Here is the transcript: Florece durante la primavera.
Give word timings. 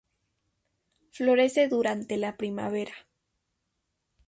Florece 1.11 1.67
durante 1.67 2.17
la 2.17 2.35
primavera. 2.35 2.95